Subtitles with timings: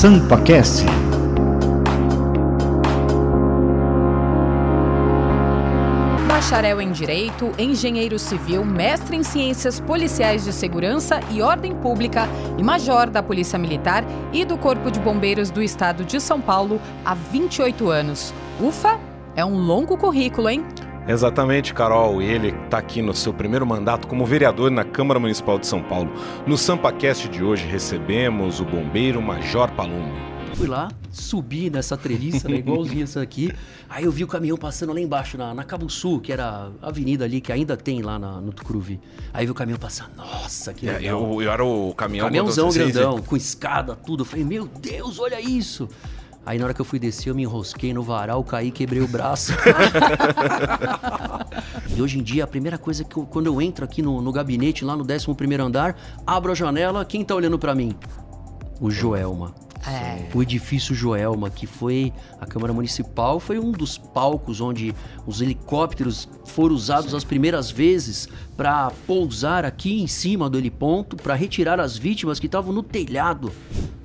[0.00, 0.86] SampaCast.
[6.26, 12.26] Bacharel em Direito, engenheiro civil, mestre em Ciências Policiais de Segurança e Ordem Pública
[12.56, 14.02] e major da Polícia Militar
[14.32, 18.32] e do Corpo de Bombeiros do Estado de São Paulo há 28 anos.
[18.58, 18.98] Ufa,
[19.36, 20.64] é um longo currículo, hein?
[21.10, 22.22] Exatamente, Carol.
[22.22, 26.10] Ele está aqui no seu primeiro mandato como vereador na Câmara Municipal de São Paulo.
[26.46, 30.14] No SampaCast de hoje recebemos o bombeiro Major Palumbo.
[30.54, 33.50] Fui lá, subi nessa treliça, né, igualzinho essa aqui.
[33.88, 36.88] Aí eu vi o caminhão passando lá embaixo, na, na Cabo Sul, que era a
[36.88, 39.00] avenida ali que ainda tem lá na, no Tucuruvi.
[39.32, 41.02] Aí vi o caminhão passando, nossa, que legal.
[41.02, 42.26] Eu, eu era o caminhão...
[42.26, 44.20] Caminhãozão quando você- grandão, com escada, tudo.
[44.22, 45.88] Eu falei, meu Deus, olha isso.
[46.44, 49.02] Aí na hora que eu fui descer, eu me enrosquei no varal, caí e quebrei
[49.02, 49.52] o braço.
[51.96, 54.32] e hoje em dia, a primeira coisa que eu- quando eu entro aqui no, no
[54.32, 57.94] gabinete, lá no 11º andar, abro a janela, quem tá olhando pra mim?
[58.80, 59.54] O Joelma.
[59.86, 60.28] É.
[60.34, 64.94] O edifício Joelma, que foi a Câmara Municipal, foi um dos palcos onde
[65.26, 71.34] os helicópteros foram usados as primeiras vezes para pousar aqui em cima do heliponto, para
[71.34, 73.50] retirar as vítimas que estavam no telhado.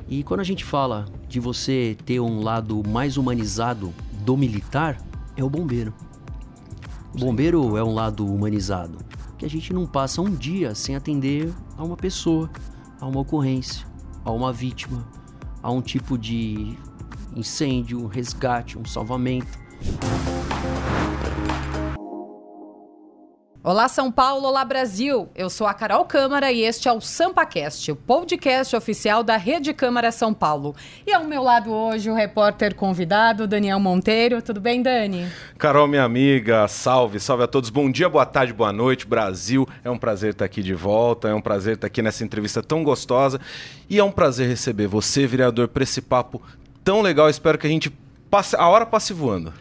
[0.08, 4.97] E quando a gente fala de você ter um lado mais humanizado do militar,
[5.36, 5.94] é o bombeiro.
[7.14, 8.97] O bombeiro é um lado humanizado,
[9.38, 12.50] que a gente não passa um dia sem atender a uma pessoa,
[13.00, 13.88] a uma ocorrência,
[14.23, 15.08] a uma vítima,
[15.64, 16.78] a um tipo de
[17.36, 19.59] incêndio, um resgate, um salvamento.
[23.68, 25.28] Olá São Paulo, olá Brasil.
[25.34, 29.74] Eu sou a Carol Câmara e este é o SampaCast, o podcast oficial da Rede
[29.74, 30.76] Câmara São Paulo.
[31.04, 34.40] E ao meu lado hoje o repórter convidado, Daniel Monteiro.
[34.40, 35.28] Tudo bem, Dani?
[35.58, 37.72] Carol, minha amiga, salve, salve a todos.
[37.72, 39.68] Bom dia, boa tarde, boa noite, Brasil.
[39.84, 42.84] É um prazer estar aqui de volta, é um prazer estar aqui nessa entrevista tão
[42.84, 43.42] gostosa.
[43.90, 46.40] E é um prazer receber você, vereador, para esse papo
[46.84, 47.32] tão legal.
[47.32, 47.90] Espero que a gente
[48.30, 49.52] passe, a hora passe voando.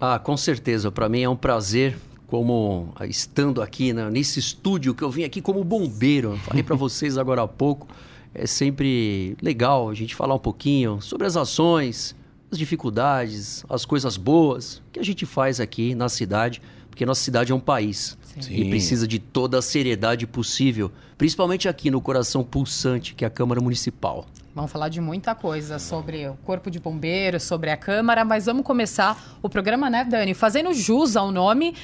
[0.00, 1.96] Ah, com certeza, para mim é um prazer
[2.32, 6.38] como ah, estando aqui na- nesse estúdio que eu vim aqui como bombeiro.
[6.38, 7.86] Falei para vocês agora há pouco,
[8.34, 12.16] é sempre legal a gente falar um pouquinho sobre as ações,
[12.50, 17.52] as dificuldades, as coisas boas que a gente faz aqui na cidade, porque nossa cidade
[17.52, 18.54] é um país Sim.
[18.54, 23.30] e precisa de toda a seriedade possível, principalmente aqui no coração pulsante que é a
[23.30, 24.24] Câmara Municipal.
[24.54, 28.64] Vamos falar de muita coisa sobre o Corpo de Bombeiros, sobre a Câmara, mas vamos
[28.64, 30.32] começar o programa, né, Dani?
[30.32, 31.74] Fazendo jus ao nome.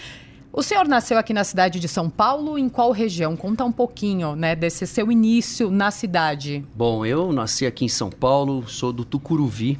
[0.59, 3.37] O senhor nasceu aqui na cidade de São Paulo, em qual região?
[3.37, 6.65] Conta um pouquinho, né, desse seu início na cidade.
[6.75, 9.79] Bom, eu nasci aqui em São Paulo, sou do Tucuruvi,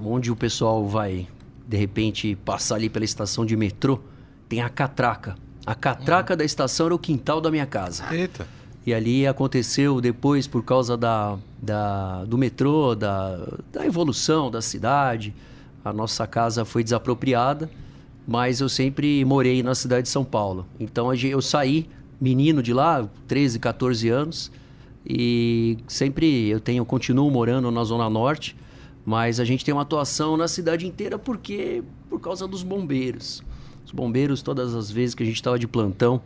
[0.00, 1.26] onde o pessoal vai,
[1.66, 3.98] de repente, passar ali pela estação de metrô,
[4.48, 5.34] tem a catraca.
[5.66, 8.04] A catraca da estação era o quintal da minha casa.
[8.14, 8.46] Eita.
[8.86, 13.36] E ali aconteceu depois, por causa da, da- do metrô, da,
[13.72, 15.34] da evolução da cidade,
[15.84, 17.68] a nossa casa foi desapropriada,
[18.30, 20.64] mas eu sempre morei na cidade de São Paulo.
[20.78, 21.88] Então eu saí,
[22.20, 24.52] menino de lá, 13, 14 anos,
[25.04, 28.56] e sempre eu tenho, continuo morando na Zona Norte,
[29.04, 33.42] mas a gente tem uma atuação na cidade inteira porque por causa dos bombeiros.
[33.84, 36.22] Os bombeiros, todas as vezes que a gente estava de plantão,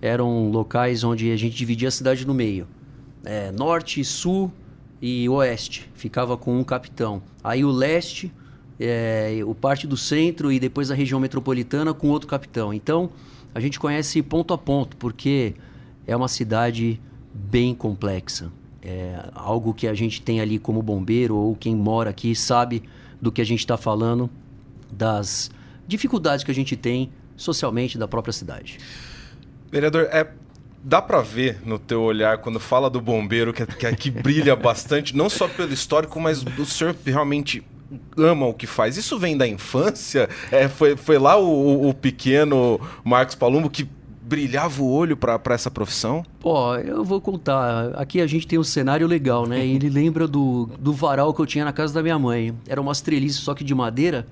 [0.00, 2.68] eram locais onde a gente dividia a cidade no meio.
[3.24, 4.52] É, norte, sul
[5.02, 5.90] e oeste.
[5.94, 7.20] Ficava com um capitão.
[7.42, 8.32] Aí o leste,
[8.78, 12.72] é, o parte do centro e depois a região metropolitana com outro capitão.
[12.72, 13.10] Então,
[13.54, 15.54] a gente conhece ponto a ponto, porque
[16.06, 17.00] é uma cidade
[17.32, 18.50] bem complexa.
[18.82, 22.82] É algo que a gente tem ali como bombeiro ou quem mora aqui sabe
[23.20, 24.30] do que a gente está falando,
[24.90, 25.50] das
[25.86, 28.78] dificuldades que a gente tem socialmente da própria cidade.
[29.70, 30.30] Vereador, é,
[30.82, 35.16] dá pra ver no teu olhar quando fala do bombeiro que, que, que brilha bastante,
[35.16, 37.62] não só pelo histórico, mas o senhor realmente
[38.16, 38.96] ama o que faz.
[38.96, 40.28] Isso vem da infância?
[40.50, 43.88] É, foi, foi lá o, o- pequeno Marcos Palumbo que
[44.22, 46.22] brilhava o olho pra essa profissão?
[46.38, 47.92] Pô, eu vou contar.
[47.94, 49.64] Aqui a gente tem um cenário legal, né?
[49.64, 52.52] E ele lembra do, do varal que eu tinha na casa da minha mãe.
[52.66, 54.26] Era umas treliças só que de madeira.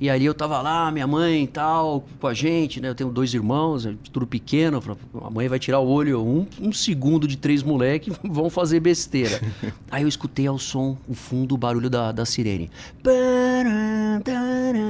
[0.00, 2.88] E ali eu tava lá, minha mãe e tal, com a gente, né?
[2.88, 4.82] Eu tenho dois irmãos, é tudo pequeno.
[5.22, 9.40] A mãe vai tirar o olho, um, um segundo de três moleques vão fazer besteira.
[9.90, 12.70] Aí eu escutei ao som, o fundo, o barulho da, da sirene.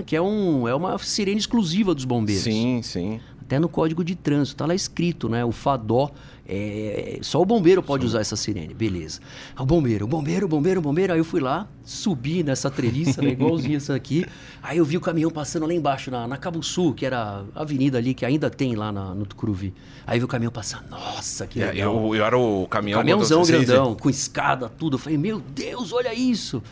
[0.06, 2.44] Que é, um, é uma sirene exclusiva dos bombeiros.
[2.44, 3.20] Sim, sim.
[3.40, 5.44] Até no código de trânsito, tá lá escrito, né?
[5.44, 6.10] O FADó.
[6.48, 9.20] É, só o bombeiro pode usar essa sirene, beleza.
[9.54, 11.12] Ah, O bombeiro, o bombeiro, o bombeiro, o bombeiro.
[11.12, 13.30] Aí eu fui lá, subi nessa treliça, né?
[13.30, 14.26] igualzinho essa aqui.
[14.62, 17.62] Aí eu vi o caminhão passando lá embaixo, na, na Cabo Sul, que era a
[17.62, 19.72] avenida ali, que ainda tem lá na- no Tucuruvi.
[20.06, 21.94] Aí eu vi o caminhão passando, nossa, que É, legal.
[22.08, 22.98] Eu, eu era o caminhão.
[22.98, 23.64] Caminhãozão Sim, sim.
[23.64, 24.94] grandão, com escada, tudo.
[24.94, 26.62] Eu falei, meu Deus, olha isso.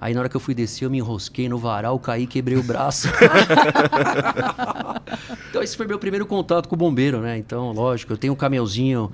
[0.00, 2.62] Aí na hora que eu fui descer, eu me enrosquei no varal, caí, quebrei o
[2.62, 3.08] braço.
[5.48, 7.38] então esse foi meu primeiro contato com o bombeiro, né?
[7.38, 9.10] Então, lógico, eu tenho um caminhãozinho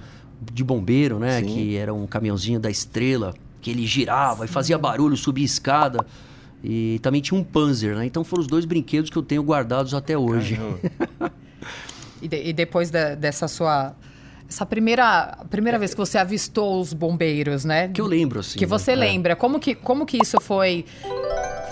[0.52, 1.40] de bombeiro, né?
[1.40, 1.46] Sim.
[1.46, 6.04] Que era um caminhãozinho da Estrela, que ele girava e fazia barulho, subia escada.
[6.62, 8.04] E também tinha um Panzer, né?
[8.04, 10.58] Então foram os dois brinquedos que eu tenho guardados até hoje.
[12.20, 13.94] e, de, e, depois da, dessa sua
[14.50, 17.86] essa primeira, primeira vez que você avistou os bombeiros, né?
[17.88, 18.58] Que eu lembro, assim.
[18.58, 19.06] Que você né?
[19.06, 19.36] lembra.
[19.36, 20.84] Como que, como que isso foi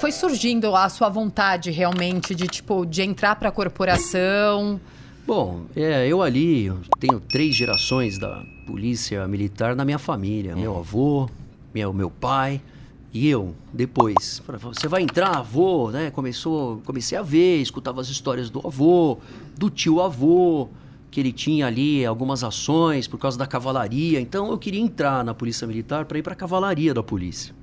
[0.00, 4.80] foi surgindo a sua vontade realmente de tipo de entrar para a corporação?
[5.26, 10.54] Bom, é, eu ali eu tenho três gerações da polícia militar na minha família.
[10.54, 10.78] Meu uhum.
[10.78, 11.30] avô,
[11.74, 12.60] meu, meu pai
[13.12, 14.40] e eu depois.
[14.62, 16.12] Você vai entrar, avô, né?
[16.12, 19.18] Começou, comecei a ver, escutava as histórias do avô,
[19.56, 20.68] do tio avô
[21.10, 24.20] que ele tinha ali algumas ações por causa da cavalaria.
[24.20, 27.54] Então eu queria entrar na polícia militar para ir para a cavalaria da polícia.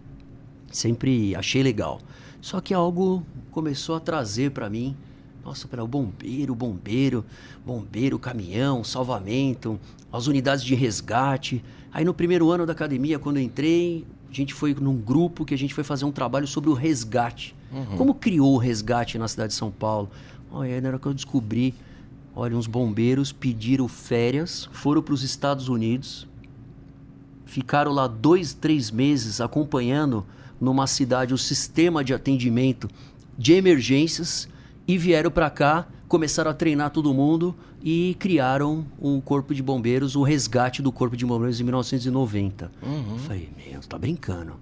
[0.71, 2.01] Sempre achei legal.
[2.41, 4.95] Só que algo começou a trazer para mim,
[5.43, 7.23] nossa, para o bombeiro, bombeiro,
[7.65, 9.79] bombeiro, caminhão, salvamento,
[10.11, 11.63] as unidades de resgate.
[11.91, 15.53] Aí no primeiro ano da academia, quando eu entrei, a gente foi num grupo que
[15.53, 17.55] a gente foi fazer um trabalho sobre o resgate.
[17.71, 17.97] Uhum.
[17.97, 20.09] Como criou o resgate na cidade de São Paulo?
[20.51, 21.73] Olha, na hora que eu descobri
[22.35, 26.27] Olha, uns bombeiros pediram férias, foram para os Estados Unidos,
[27.45, 30.25] ficaram lá dois, três meses acompanhando
[30.59, 32.89] numa cidade o sistema de atendimento
[33.37, 34.49] de emergências
[34.85, 40.15] e vieram para cá, começaram a treinar todo mundo e criaram um corpo de bombeiros,
[40.15, 42.71] o resgate do corpo de bombeiros em 1990.
[42.81, 43.17] Uhum.
[43.19, 44.53] Falei, meu, tá brincando.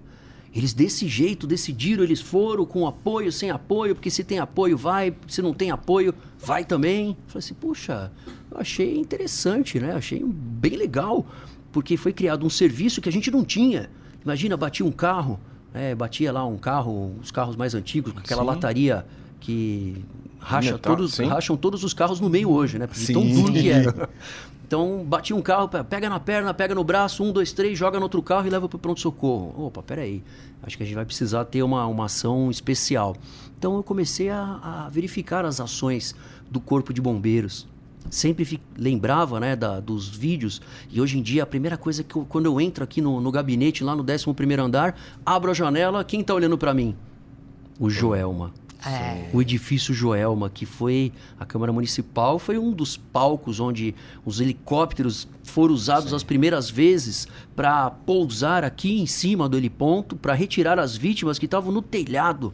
[0.54, 5.12] Eles desse jeito decidiram, eles foram com apoio, sem apoio, porque se tem apoio vai,
[5.26, 7.16] se não tem apoio vai também.
[7.26, 8.12] Falei assim, puxa,
[8.50, 9.92] eu achei interessante, né?
[9.92, 11.26] Achei bem legal,
[11.72, 13.90] porque foi criado um serviço que a gente não tinha.
[14.22, 15.40] Imagina, batia um carro,
[15.72, 18.46] é, batia lá um carro, os carros mais antigos, com aquela Sim.
[18.46, 19.04] lataria
[19.40, 20.04] que
[20.44, 22.86] racha todos, racham todos os carros no meio hoje, né?
[22.86, 24.08] Porque tão duro que era.
[24.66, 28.04] Então, batia um carro, pega na perna, pega no braço, um, dois, três, joga no
[28.04, 29.66] outro carro e leva para o pronto-socorro.
[29.66, 30.22] Opa, peraí.
[30.62, 33.14] Acho que a gente vai precisar ter uma, uma ação especial.
[33.58, 36.14] Então, eu comecei a, a verificar as ações
[36.50, 37.68] do Corpo de Bombeiros.
[38.10, 40.60] Sempre fi, lembrava né, da, dos vídeos.
[40.90, 43.30] E hoje em dia, a primeira coisa que eu, quando eu entro aqui no, no
[43.30, 46.96] gabinete, lá no 11 andar, abro a janela, quem está olhando para mim?
[47.78, 48.52] O Joelma.
[48.86, 49.30] É.
[49.32, 53.94] O edifício Joelma, que foi a Câmara Municipal, foi um dos palcos onde
[54.24, 56.16] os helicópteros foram usados Sim.
[56.16, 57.26] as primeiras vezes
[57.56, 62.52] para pousar aqui em cima do heliponto, para retirar as vítimas que estavam no telhado.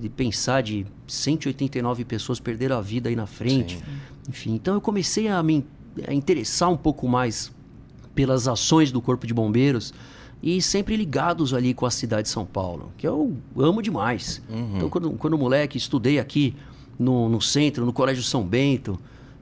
[0.00, 3.76] De pensar de 189 pessoas perderam a vida aí na frente.
[3.76, 3.84] Sim.
[4.28, 5.64] Enfim, então eu comecei a me
[6.06, 7.52] a interessar um pouco mais
[8.14, 9.92] pelas ações do Corpo de Bombeiros
[10.42, 14.42] e sempre ligados ali com a cidade de São Paulo, que eu amo demais.
[14.48, 14.76] Uhum.
[14.76, 16.54] Então, quando, quando moleque, estudei aqui
[16.98, 18.98] no, no centro, no Colégio São Bento,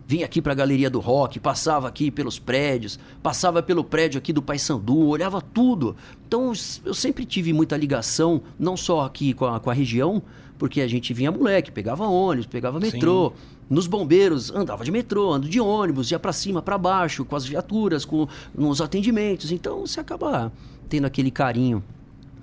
[0.06, 4.32] vinha aqui para a Galeria do Rock, passava aqui pelos prédios, passava pelo prédio aqui
[4.32, 5.96] do Paysandu, olhava tudo.
[6.26, 6.52] Então,
[6.84, 10.22] eu sempre tive muita ligação, não só aqui com a, com a região,
[10.58, 13.32] porque a gente vinha moleque, pegava ônibus, pegava metrô.
[13.34, 13.56] Sim.
[13.68, 17.44] Nos bombeiros, andava de metrô, ando de ônibus, ia para cima, para baixo, com as
[17.44, 19.50] viaturas, com nos atendimentos.
[19.50, 20.52] Então, você acaba
[20.88, 21.82] tendo aquele carinho.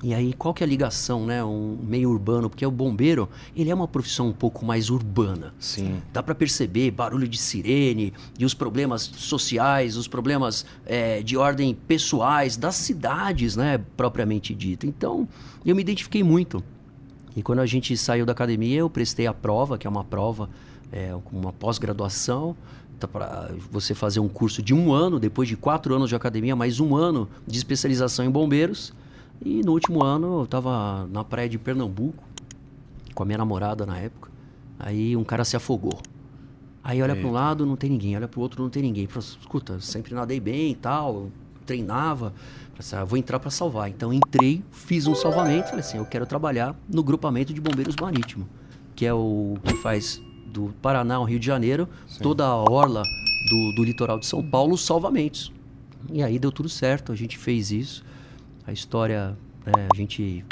[0.03, 1.41] E aí, qual que é a ligação, né?
[1.41, 5.53] Um meio urbano, porque o bombeiro, ele é uma profissão um pouco mais urbana.
[5.57, 6.01] Sim.
[6.11, 11.73] Dá para perceber barulho de sirene e os problemas sociais, os problemas é, de ordem
[11.73, 13.79] pessoais das cidades, né?
[13.95, 14.85] Propriamente dito.
[14.85, 15.25] Então,
[15.65, 16.61] eu me identifiquei muito.
[17.33, 20.49] E quando a gente saiu da academia, eu prestei a prova, que é uma prova,
[20.91, 22.57] é, uma pós-graduação
[23.03, 26.55] Tá para você fazer um curso de um ano, depois de quatro anos de academia,
[26.55, 28.93] mais um ano de especialização em bombeiros.
[29.43, 32.23] E no último ano eu estava na praia de Pernambuco,
[33.13, 34.31] com a minha namorada na época.
[34.79, 35.99] Aí um cara se afogou.
[36.81, 39.05] Aí olha para um lado, não tem ninguém, olha para o outro, não tem ninguém.
[39.05, 41.29] Falei, escuta, sempre nadei bem e tal,
[41.65, 42.31] treinava.
[42.79, 43.89] Falei, ah, vou entrar para salvar.
[43.89, 48.47] Então entrei, fiz um salvamento, falei assim, eu quero trabalhar no grupamento de bombeiros marítimo,
[48.95, 50.21] que é o que faz
[50.53, 52.21] do Paraná ao Rio de Janeiro, Sim.
[52.21, 53.01] toda a orla
[53.49, 55.51] do, do litoral de São Paulo, os salvamentos.
[56.11, 58.05] E aí deu tudo certo, a gente fez isso.
[58.65, 60.45] A história, né, a gente,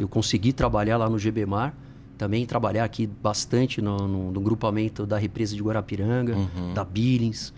[0.00, 1.74] eu consegui trabalhar lá no GBMar,
[2.16, 6.72] também trabalhar aqui bastante no, no, no grupamento da represa de Guarapiranga, uhum.
[6.72, 7.52] da Billings,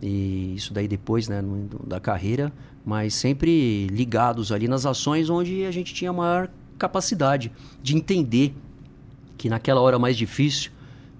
[0.00, 2.52] e isso daí depois né, no, da carreira,
[2.84, 7.50] mas sempre ligados ali nas ações onde a gente tinha maior capacidade
[7.82, 8.54] de entender
[9.36, 10.70] que naquela hora mais difícil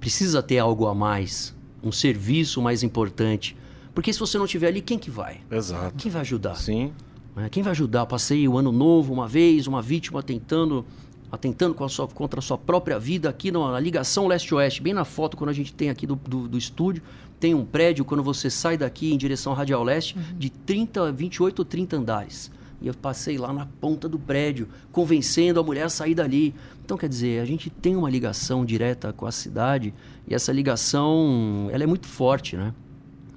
[0.01, 3.57] Precisa ter algo a mais, um serviço mais importante.
[3.95, 5.41] Porque se você não tiver ali, quem que vai?
[5.51, 5.95] Exato.
[5.97, 6.55] Quem vai ajudar?
[6.57, 6.93] Sim.
[7.35, 7.49] Né?
[7.49, 8.07] Quem vai ajudar?
[8.07, 10.85] Passei o ano novo uma vez, uma vítima tentando
[11.31, 15.05] atentando com a sua, contra a sua própria vida aqui na ligação leste-oeste, bem na
[15.05, 17.03] foto quando a gente tem aqui do, do, do, estúdio,
[17.39, 20.39] tem um prédio quando você sai daqui em direção à Radial Leste uhum.
[20.39, 22.51] de 30, 28 ou 30 andares.
[22.87, 26.55] E eu passei lá na ponta do prédio, convencendo a mulher a sair dali.
[26.85, 29.93] Então, quer dizer, a gente tem uma ligação direta com a cidade
[30.25, 32.73] e essa ligação ela é muito forte, né?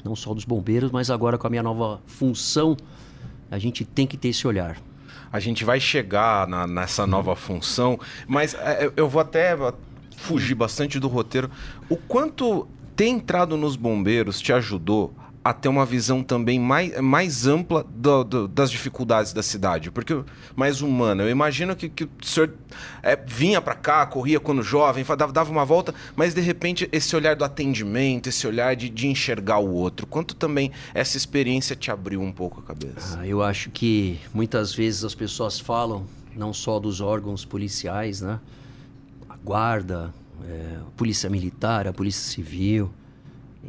[0.06, 2.78] Não só dos bombeiros, mas agora com a minha nova função,
[3.50, 4.78] a gente tem que ter esse olhar
[5.32, 9.56] a gente vai chegar na, nessa nova função, mas é, eu vou até
[10.18, 11.52] fugir bastante do roteiro.
[11.88, 17.48] O quanto ter entrado nos bombeiros te ajudou a ter uma visão também mais, mais
[17.48, 20.22] ampla do, do, das dificuldades da cidade, porque
[20.56, 21.24] mais humana.
[21.24, 22.54] Eu imagino que, que o senhor
[23.02, 27.16] é, vinha para cá, corria quando jovem, dava, dava uma volta, mas de repente esse
[27.16, 31.90] olhar do atendimento, esse olhar de, de enxergar o outro, quanto também essa experiência te
[31.90, 33.20] abriu um pouco a cabeça?
[33.22, 36.06] Ah, eu acho que muitas vezes as pessoas falam,
[36.36, 38.40] não só dos órgãos policiais, né?
[39.30, 40.14] A guarda,
[40.46, 42.92] é, a polícia militar, a polícia civil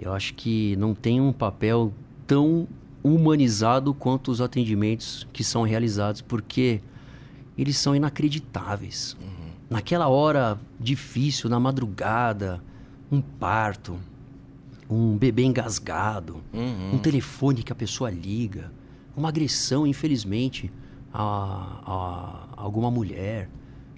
[0.00, 1.92] eu acho que não tem um papel
[2.26, 2.66] tão
[3.02, 6.80] humanizado quanto os atendimentos que são realizados, porque
[7.56, 9.16] eles são inacreditáveis.
[9.20, 9.50] Uhum.
[9.68, 12.62] Naquela hora difícil, na madrugada,
[13.12, 13.98] um parto,
[14.88, 16.94] um bebê engasgado, uhum.
[16.94, 18.72] um telefone que a pessoa liga,
[19.16, 20.72] uma agressão, infelizmente,
[21.12, 23.50] a, a alguma mulher,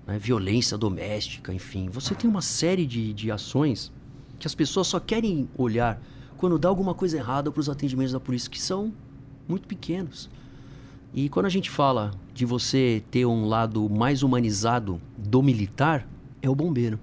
[0.07, 0.19] né?
[0.19, 1.89] violência doméstica, enfim.
[1.91, 3.93] Você tem uma série de, de ações
[4.43, 6.03] que as pessoas só querem olhar
[6.37, 8.93] quando dá alguma coisa errada para os atendimentos da polícia, que são
[9.47, 10.29] muito pequenos.
[11.15, 16.09] E quando a gente fala de você ter um lado mais humanizado do militar,
[16.43, 16.99] é o bombeiro.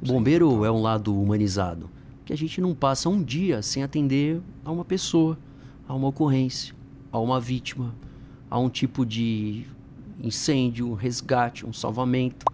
[0.00, 1.90] O bombeiro é um lado humanizado,
[2.24, 5.38] que a gente não passa um dia sem atender a uma pessoa,
[5.86, 6.74] a uma ocorrência,
[7.12, 7.94] a uma vítima,
[8.48, 9.66] a um tipo de
[10.18, 12.46] incêndio, resgate, um salvamento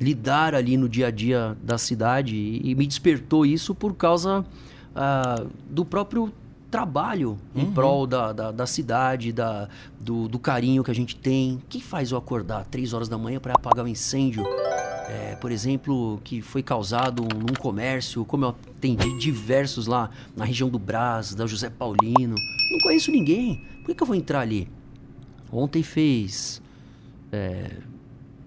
[0.00, 5.50] lidar ali no dia a dia da cidade e, me despertou isso por causa uh,
[5.70, 6.32] do próprio
[6.70, 7.62] trabalho uhum.
[7.62, 9.68] em prol da, da, da cidade, da,
[10.00, 11.54] do, do, carinho que a gente tem.
[11.54, 14.42] O que faz eu acordar três horas da manhã para apagar um incêndio?
[15.08, 20.68] É, por exemplo, que foi causado num comércio, como eu atendi diversos lá na região
[20.68, 22.34] do Brás, da José Paulino.
[22.34, 23.64] Não conheço ninguém.
[23.78, 24.68] Por que, que eu vou entrar ali?
[25.52, 26.60] Ontem fez
[27.30, 27.70] é,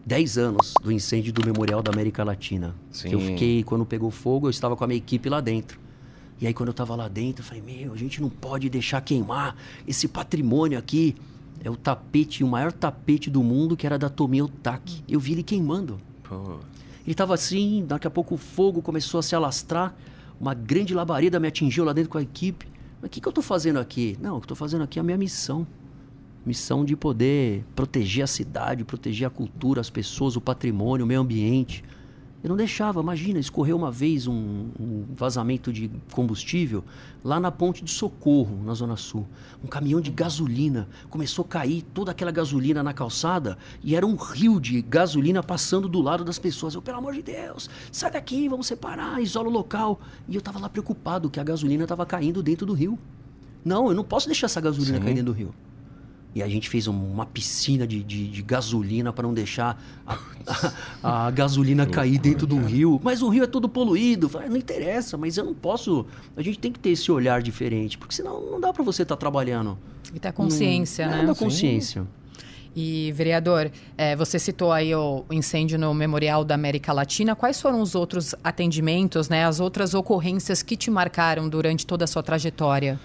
[0.08, 2.74] 10 anos do incêndio do Memorial da América Latina.
[2.94, 3.10] Sim.
[3.10, 5.78] Que eu fiquei, quando pegou fogo, eu estava com a minha equipe lá dentro.
[6.40, 9.02] E aí, quando eu estava lá dentro, eu falei: Meu, a gente não pode deixar
[9.02, 11.14] queimar esse patrimônio aqui.
[11.62, 15.04] É o tapete, o maior tapete do mundo, que era da Tomi Otaki.
[15.10, 16.00] Eu vi ele queimando.
[16.24, 16.60] Pô.
[17.04, 19.94] Ele estava assim, daqui a pouco o fogo começou a se alastrar.
[20.40, 22.66] Uma grande labareda me atingiu lá dentro com a equipe.
[23.02, 24.18] Mas o que, que eu estou fazendo aqui?
[24.22, 25.68] Não, o que estou fazendo aqui é a minha missão
[26.48, 31.20] missão de poder proteger a cidade, proteger a cultura, as pessoas, o patrimônio, o meio
[31.20, 31.84] ambiente.
[32.44, 36.84] Eu não deixava, imagina, escorreu uma vez um, um, vazamento de combustível
[37.24, 39.28] lá na ponte de Socorro, na Zona Sul.
[39.62, 44.16] Um caminhão de gasolina começou a cair toda aquela gasolina na calçada e era um
[44.16, 46.76] rio de gasolina passando do lado das pessoas.
[46.76, 50.00] Eu, pelo amor de Deus, sai daqui, vamos separar, isola o local.
[50.30, 52.98] E eu estava lá preocupado que a gasolina estava caindo dentro do rio.
[53.66, 55.04] Não, eu não posso deixar essa gasolina Sim.
[55.04, 55.54] cair dentro do rio.
[56.36, 60.20] E a gente fez uma piscina de, de, de gasolina para não deixar a,
[61.02, 63.00] a, a gasolina cair dentro do rio.
[63.04, 64.30] Mas o rio é todo poluído.
[64.30, 66.06] Falei, não interessa, mas eu não posso.
[66.36, 69.16] A gente tem que ter esse olhar diferente, porque senão não dá para você estar
[69.16, 69.78] tá trabalhando.
[70.14, 71.26] E ter consciência, não, né?
[71.26, 72.04] Da consciência.
[72.04, 72.08] Sim.
[72.80, 77.36] E, vereador, é, você citou aí o incêndio no Memorial da América Latina.
[77.36, 82.08] Quais foram os outros atendimentos, né, as outras ocorrências que te marcaram durante toda a
[82.08, 83.00] sua trajetória?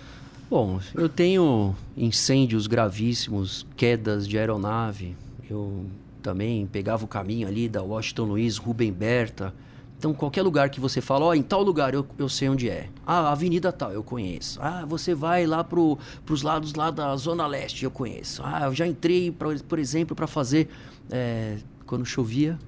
[0.53, 5.17] Bom, eu tenho incêndios gravíssimos, quedas de aeronave.
[5.49, 5.87] Eu
[6.23, 9.55] também pegava o caminho ali da Washington Luiz, Rubem Berta.
[9.97, 12.69] Então, qualquer lugar que você fala, ó, oh, em tal lugar eu, eu sei onde
[12.69, 12.91] é.
[13.07, 14.61] Ah, avenida tal, eu conheço.
[14.61, 18.43] Ah, você vai lá pro, pros lados lá da Zona Leste, eu conheço.
[18.45, 20.69] Ah, eu já entrei, pra, por exemplo, para fazer,
[21.11, 21.57] é,
[21.87, 22.59] quando chovia,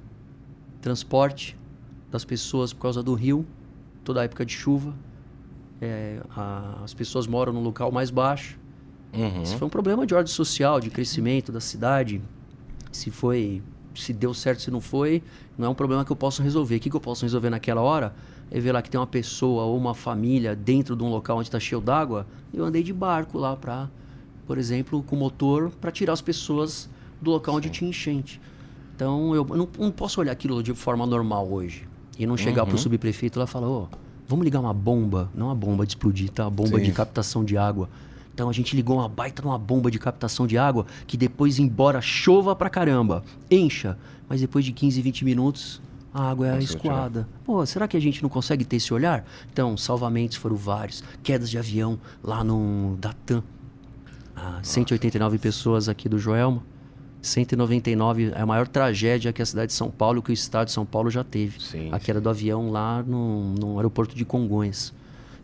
[0.81, 1.55] transporte
[2.11, 3.45] das pessoas por causa do rio,
[4.03, 4.95] toda época de chuva
[5.81, 8.59] é, a, as pessoas moram num local mais baixo.
[9.13, 9.43] Uhum.
[9.43, 12.21] Isso foi um problema de ordem social, de crescimento da cidade.
[12.91, 13.63] Se foi,
[13.95, 15.23] se deu certo, se não foi,
[15.57, 16.77] não é um problema que eu posso resolver.
[16.77, 18.15] O que, que eu posso resolver naquela hora?
[18.51, 21.49] É ver lá que tem uma pessoa ou uma família dentro de um local onde
[21.49, 22.27] está cheio d'água.
[22.53, 23.89] Eu andei de barco lá para,
[24.47, 26.89] por exemplo, com motor para tirar as pessoas
[27.21, 27.59] do local Sim.
[27.59, 28.41] onde tinha enchente.
[28.95, 31.89] Então eu não, não, posso olhar aquilo de forma normal hoje
[32.19, 32.69] e não chegar uhum.
[32.69, 35.85] para o subprefeito lá e falar, ô, oh, Vamos ligar uma bomba, não uma bomba
[35.85, 36.45] de explodir, tá?
[36.45, 36.85] Uma bomba Sim.
[36.85, 37.89] de captação de água.
[38.33, 42.01] Então a gente ligou uma baita numa bomba de captação de água que depois, embora
[42.01, 43.97] chova pra caramba, encha,
[44.29, 45.81] mas depois de 15, 20 minutos
[46.13, 47.29] a água é escoada.
[47.45, 49.25] Pô, será que a gente não consegue ter esse olhar?
[49.53, 53.43] Então, salvamentos foram vários, quedas de avião lá no Datan.
[54.37, 56.63] Ah, 189 pessoas aqui do Joelma.
[57.25, 60.73] 199 é a maior tragédia que a cidade de São Paulo, que o estado de
[60.73, 61.61] São Paulo já teve.
[61.61, 62.23] Sim, a queda sim.
[62.23, 64.93] do avião lá no, no aeroporto de Congonhas.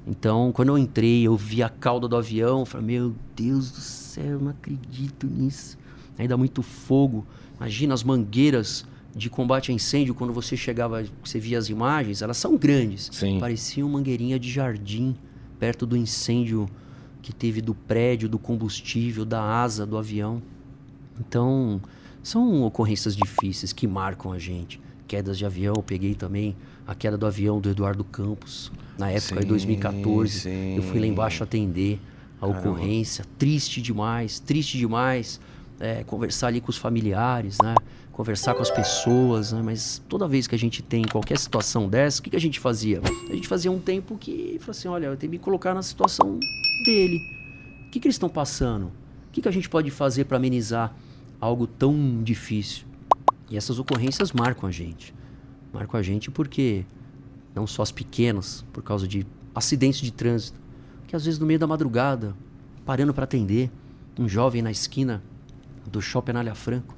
[0.07, 4.25] Então, quando eu entrei, eu vi a cauda do avião, falei, meu Deus do céu,
[4.25, 5.79] eu não acredito nisso.
[6.19, 7.27] Ainda muito fogo.
[7.57, 8.85] Imagina as mangueiras
[9.15, 13.09] de combate a incêndio, quando você chegava, você via as imagens, elas são grandes.
[13.13, 13.39] Sim.
[13.39, 15.17] Parecia uma mangueirinha de jardim,
[15.59, 16.69] perto do incêndio
[17.21, 20.43] que teve do prédio, do combustível, da asa do avião.
[21.21, 21.81] Então,
[22.23, 24.81] são ocorrências difíceis que marcam a gente.
[25.07, 29.41] Quedas de avião, eu peguei também a queda do avião do Eduardo Campos, na época,
[29.41, 30.41] sim, em 2014.
[30.41, 30.77] Sim.
[30.77, 32.01] Eu fui lá embaixo atender
[32.41, 32.59] a Caramba.
[32.59, 33.25] ocorrência.
[33.39, 35.41] Triste demais, triste demais.
[35.79, 37.75] É, conversar ali com os familiares, né?
[38.13, 39.63] Conversar com as pessoas, né?
[39.65, 42.61] Mas toda vez que a gente tem qualquer situação dessa, o que, que a gente
[42.61, 43.01] fazia?
[43.31, 45.83] A gente fazia um tempo que, falou assim, olha, eu tenho que me colocar na
[45.83, 46.39] situação
[46.85, 47.19] dele.
[47.87, 48.87] O que, que eles estão passando?
[48.87, 50.95] O que, que a gente pode fazer para amenizar
[51.41, 52.87] algo tão difícil?
[53.49, 55.15] E essas ocorrências marcam a gente.
[55.73, 56.85] Marcam a gente porque
[57.55, 60.61] não só as pequenas, por causa de acidentes de trânsito,
[61.07, 62.37] que às vezes no meio da madrugada,
[62.85, 63.71] parando para atender,
[64.19, 65.23] um jovem na esquina
[65.91, 66.95] do shopping Anália Franco,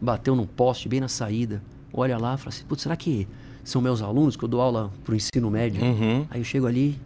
[0.00, 3.28] bateu num poste bem na saída, olha lá, fala assim, putz, será que
[3.62, 5.84] são meus alunos, que eu dou aula pro ensino médio?
[5.84, 6.26] Uhum.
[6.30, 6.98] Aí eu chego ali,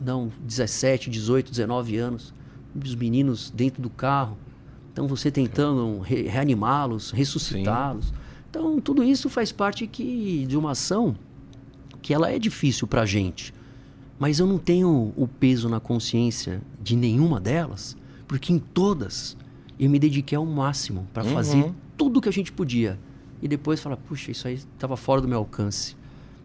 [0.00, 2.32] não, 17, 18, 19 anos,
[2.74, 4.36] os meninos dentro do carro,
[4.98, 8.12] então você tentando re reanimá-los, ressuscitá-los.
[8.50, 11.14] Então tudo isso faz parte que, de uma ação
[12.02, 13.54] que ela é difícil para a gente.
[14.18, 19.36] Mas eu não tenho o peso na consciência de nenhuma delas, porque em todas
[19.78, 21.32] eu me dediquei ao máximo para uhum.
[21.32, 22.98] fazer tudo que a gente podia.
[23.40, 25.96] E depois falar, puxa, isso aí estava fora do meu alcance.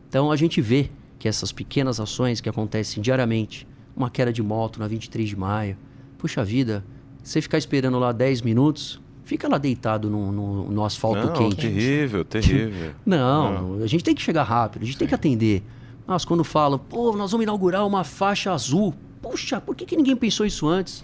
[0.08, 4.80] Então a gente vê que essas pequenas ações que acontecem diariamente, uma queda de moto
[4.80, 5.75] na 23 de maio,
[6.19, 6.86] puxa vida,
[7.23, 11.55] você ficar esperando lá 10 minutos, fica lá deitado no, no, no asfalto Não, quente.
[11.55, 12.91] Terrível, terrível.
[13.05, 14.99] Não, Não, a gente tem que chegar rápido, a gente Sim.
[14.99, 15.63] tem que atender.
[16.05, 18.93] Mas quando falam, pô, nós vamos inaugurar uma faixa azul.
[19.21, 21.03] Puxa, por que, que ninguém pensou isso antes?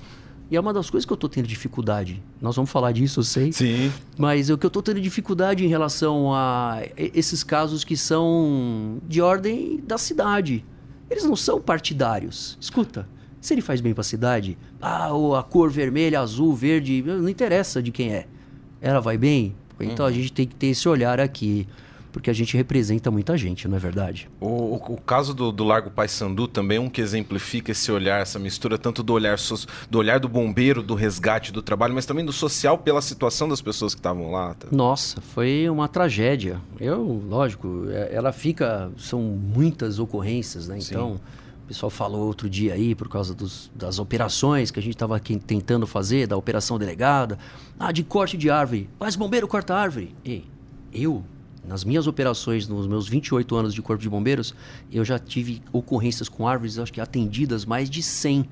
[0.52, 2.22] E é uma das coisas que eu estou tendo dificuldade.
[2.42, 3.52] Nós vamos falar disso, eu sei.
[3.54, 3.92] Sim.
[4.18, 9.22] Mas o que eu estou tendo dificuldade em relação a esses casos que são de
[9.22, 10.66] ordem da cidade.
[11.10, 12.58] Eles não são partidários.
[12.60, 13.08] Escuta,
[13.42, 17.82] se ele faz bem para a cidade, ah, a cor vermelha, azul, verde, não interessa
[17.82, 18.28] de quem é.
[18.82, 19.56] Ela vai bem?
[19.80, 20.12] Então uhum.
[20.12, 21.68] a gente tem que ter esse olhar aqui
[22.12, 24.30] porque a gente representa muita gente, não é verdade?
[24.40, 28.22] O, o, o caso do, do Largo Paissandu também é um que exemplifica esse olhar,
[28.22, 32.06] essa mistura tanto do olhar, so, do olhar do bombeiro, do resgate, do trabalho, mas
[32.06, 34.54] também do social pela situação das pessoas que estavam lá.
[34.54, 34.68] Tá?
[34.72, 36.60] Nossa, foi uma tragédia.
[36.80, 40.80] Eu, lógico, é, ela fica, são muitas ocorrências, né?
[40.80, 41.14] Então...
[41.14, 41.40] Sim.
[41.70, 45.20] O pessoal falou outro dia aí, por causa dos, das operações que a gente estava
[45.20, 47.38] tentando fazer, da operação delegada.
[47.80, 48.90] Ah, de corte de árvore.
[49.00, 50.16] Mas bombeiro corta árvore.
[50.26, 50.46] Ei,
[50.92, 51.24] eu
[51.64, 54.56] nas minhas operações, nos meus 28 anos de Corpo de Bombeiros,
[54.92, 58.50] eu já tive ocorrências com árvores, acho que atendidas mais de 100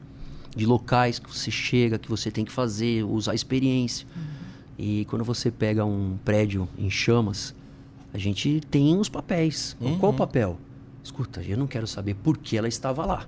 [0.56, 4.06] de locais que você chega, que você tem que fazer, usar experiência.
[4.15, 4.23] Uhum.
[4.77, 7.56] E quando você pega um prédio em chamas,
[8.13, 9.75] a gente tem os papéis.
[9.82, 9.97] Uhum.
[9.97, 10.60] Qual o papel?
[11.08, 13.26] Escuta, eu não quero saber por que ela estava lá.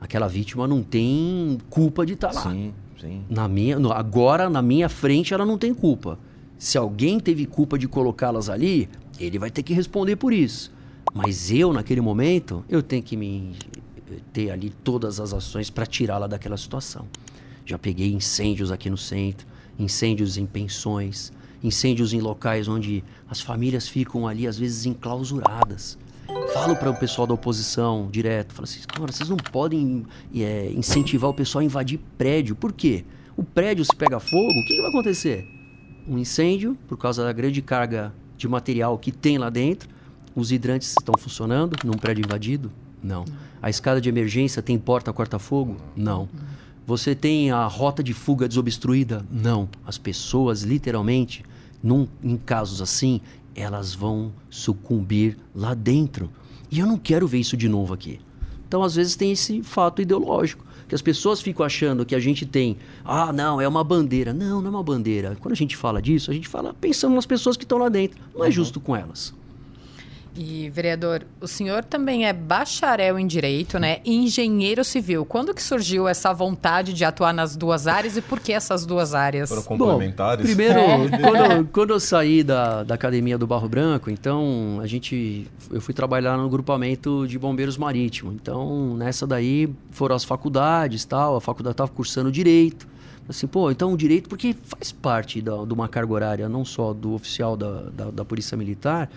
[0.00, 2.42] Aquela vítima não tem culpa de estar lá.
[2.42, 3.24] Sim, sim.
[3.28, 6.16] Na minha, agora, na minha frente, ela não tem culpa.
[6.56, 10.72] Se alguém teve culpa de colocá-las ali, ele vai ter que responder por isso.
[11.12, 13.56] Mas eu, naquele momento, eu tenho que me
[14.32, 17.06] ter ali todas as ações para tirá-la daquela situação.
[17.66, 23.88] Já peguei incêndios aqui no centro, incêndios em pensões, incêndios em locais onde as famílias
[23.88, 25.98] ficam ali às vezes enclausuradas.
[26.52, 31.30] Falo para o pessoal da oposição direto, falo assim, cara, vocês não podem é, incentivar
[31.30, 32.54] o pessoal a invadir prédio.
[32.54, 33.04] Por quê?
[33.36, 35.54] O prédio se pega fogo, o que, que vai acontecer?
[36.06, 39.88] um incêndio por causa da grande carga de material que tem lá dentro.
[40.34, 42.70] Os hidrantes estão funcionando num prédio invadido?
[43.02, 43.24] Não.
[43.62, 45.76] A escada de emergência tem porta corta-fogo?
[45.96, 46.28] Não.
[46.86, 49.24] Você tem a rota de fuga desobstruída?
[49.30, 49.68] Não.
[49.86, 51.44] As pessoas, literalmente,
[51.82, 53.20] num, em casos assim,
[53.54, 56.30] elas vão sucumbir lá dentro.
[56.70, 58.20] E eu não quero ver isso de novo aqui.
[58.66, 62.44] Então, às vezes, tem esse fato ideológico que as pessoas ficam achando que a gente
[62.44, 64.32] tem, ah, não, é uma bandeira.
[64.32, 65.36] Não, não é uma bandeira.
[65.40, 68.20] Quando a gente fala disso, a gente fala pensando nas pessoas que estão lá dentro.
[68.34, 68.52] Não é uhum.
[68.52, 69.32] justo com elas.
[70.36, 73.98] E, vereador, o senhor também é bacharel em Direito, né?
[74.04, 75.24] Engenheiro civil.
[75.24, 79.14] Quando que surgiu essa vontade de atuar nas duas áreas e por que essas duas
[79.14, 79.48] áreas?
[79.48, 80.44] Foram complementares?
[80.44, 81.08] Bom, primeiro, é.
[81.22, 85.46] quando, quando, eu saí da, da Academia do Barro Branco, então, a gente...
[85.70, 88.32] Eu fui trabalhar no grupamento de bombeiros marítimo.
[88.32, 91.36] Então, nessa daí, foram as faculdades tal.
[91.36, 92.88] A faculdade estava cursando Direito.
[93.28, 96.92] Assim, pô, então o direito, porque faz parte da, de uma carga horária, não só
[96.92, 99.08] do oficial da, da, da Polícia Militar,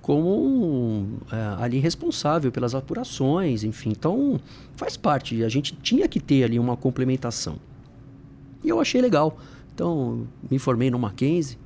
[0.00, 3.90] como é, ali responsável pelas apurações, enfim.
[3.90, 4.40] Então,
[4.76, 5.42] faz parte.
[5.44, 7.56] A gente tinha que ter ali uma complementação.
[8.64, 9.38] E eu achei legal.
[9.74, 11.58] Então, me formei no Mackenzie,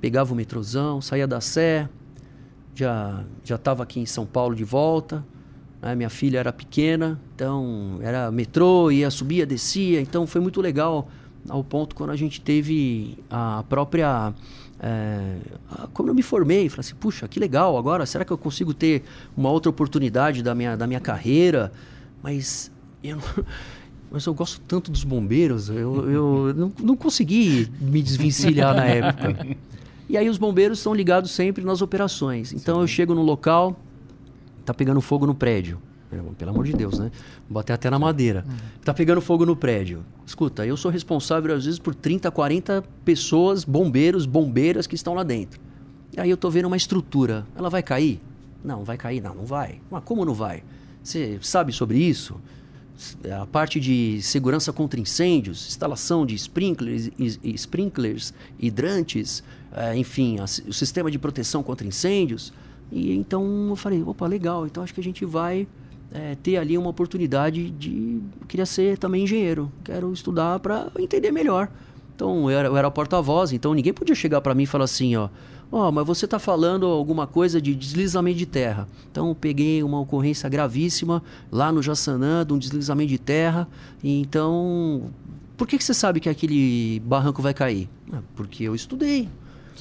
[0.00, 1.88] pegava o metrozão, saía da Sé,
[2.74, 5.24] já já estava aqui em São Paulo de volta.
[5.80, 5.94] Né?
[5.94, 10.00] Minha filha era pequena, então era metrô, ia, subia, descia.
[10.00, 11.08] Então, foi muito legal
[11.48, 14.32] ao ponto quando a gente teve a própria
[14.82, 15.36] é,
[15.92, 19.04] como eu me formei, falei assim, puxa, que legal, agora será que eu consigo ter
[19.36, 21.72] uma outra oportunidade da minha, da minha carreira?
[22.20, 22.68] Mas
[23.02, 23.18] eu,
[24.10, 29.56] mas eu gosto tanto dos bombeiros, eu, eu não, não consegui me desvencilhar na época.
[30.08, 32.52] E aí os bombeiros estão ligados sempre nas operações.
[32.52, 32.80] Então Sim.
[32.80, 33.78] eu chego no local,
[34.64, 35.78] tá pegando fogo no prédio.
[36.38, 37.10] Pelo amor de Deus, né?
[37.48, 38.44] Bater até na madeira.
[38.46, 38.56] Uhum.
[38.84, 40.04] Tá pegando fogo no prédio.
[40.26, 45.22] Escuta, eu sou responsável, às vezes, por 30, 40 pessoas, bombeiros, bombeiras que estão lá
[45.22, 45.60] dentro.
[46.14, 47.46] E aí eu tô vendo uma estrutura.
[47.56, 48.20] Ela vai cair?
[48.62, 49.80] Não, vai cair, não, não vai.
[49.90, 50.62] Mas como não vai?
[51.02, 52.40] Você sabe sobre isso?
[53.40, 57.10] A parte de segurança contra incêndios, instalação de sprinklers,
[57.42, 62.52] sprinklers hidrantes, é, enfim, o sistema de proteção contra incêndios.
[62.90, 65.66] E então eu falei, opa, legal, então acho que a gente vai
[66.14, 68.20] é, ter ali uma oportunidade de.
[68.48, 71.68] Queria ser também engenheiro, quero estudar para entender melhor.
[72.14, 75.28] Então eu era, era porta-voz, então ninguém podia chegar para mim e falar assim: ó,
[75.70, 78.86] ó, oh, mas você está falando alguma coisa de deslizamento de terra.
[79.10, 83.66] Então peguei uma ocorrência gravíssima lá no Jaçanã, de um deslizamento de terra.
[84.04, 85.10] Então,
[85.56, 87.88] por que, que você sabe que aquele barranco vai cair?
[88.12, 89.28] Ah, porque eu estudei,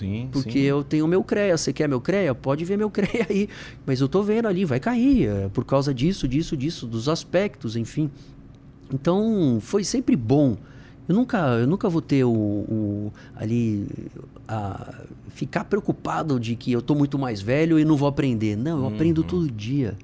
[0.01, 0.59] Sim, Porque sim.
[0.59, 1.55] eu tenho meu CREA.
[1.55, 2.33] Você quer meu CREA?
[2.33, 3.47] Pode ver meu CREA aí.
[3.85, 5.27] Mas eu tô vendo ali, vai cair.
[5.29, 8.09] É, por causa disso, disso, disso, dos aspectos, enfim.
[8.91, 10.57] Então, foi sempre bom.
[11.07, 13.87] Eu nunca, eu nunca vou ter o, o ali
[14.47, 18.55] a ficar preocupado de que eu tô muito mais velho e não vou aprender.
[18.55, 18.93] Não, eu uhum.
[18.95, 19.95] aprendo todo dia.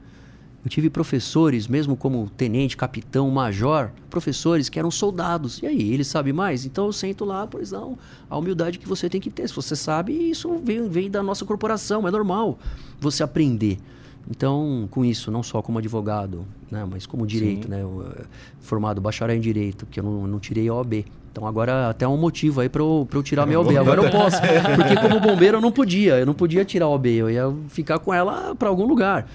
[0.68, 5.62] Eu tive professores, mesmo como tenente, capitão, major, professores que eram soldados.
[5.64, 6.66] E aí, ele sabe mais?
[6.66, 7.98] Então eu sento lá, pois não,
[8.30, 9.48] a humildade que você tem que ter.
[9.48, 12.60] Se você sabe, isso vem, vem da nossa corporação, é normal
[13.00, 13.78] você aprender.
[14.30, 17.70] Então, com isso, não só como advogado, né, mas como direito, Sim.
[17.70, 18.26] né, eu, eh,
[18.60, 21.06] formado bacharel em direito, porque eu não, não tirei a OAB.
[21.32, 23.78] Então agora até um motivo aí para eu, eu tirar a minha OAB.
[23.78, 24.36] Agora eu posso,
[24.76, 28.00] porque como bombeiro eu não podia, eu não podia tirar a OAB, eu ia ficar
[28.00, 29.26] com ela para algum lugar.